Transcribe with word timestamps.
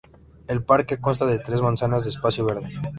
El 0.47 0.63
Parque 0.63 0.99
consta 0.99 1.27
de 1.27 1.37
tres 1.37 1.61
manzanas 1.61 2.03
de 2.05 2.09
espacio 2.09 2.43
verde. 2.43 2.71